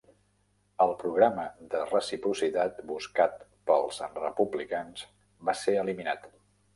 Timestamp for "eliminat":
5.83-6.27